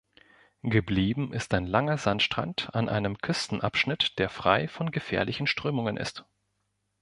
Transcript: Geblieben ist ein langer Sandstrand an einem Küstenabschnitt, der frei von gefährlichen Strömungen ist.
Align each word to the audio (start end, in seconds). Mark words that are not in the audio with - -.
Geblieben 0.63 1.31
ist 1.31 1.53
ein 1.53 1.67
langer 1.67 1.99
Sandstrand 1.99 2.73
an 2.73 2.89
einem 2.89 3.19
Küstenabschnitt, 3.19 4.17
der 4.17 4.31
frei 4.31 4.67
von 4.67 4.89
gefährlichen 4.89 5.45
Strömungen 5.45 5.95
ist. 5.95 6.25